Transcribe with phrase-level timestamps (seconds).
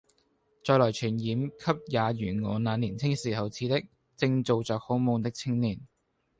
[0.65, 1.83] 再來傳染給
[2.25, 3.79] 也如我那年青時候似的
[4.17, 5.79] 正做著好夢的青年。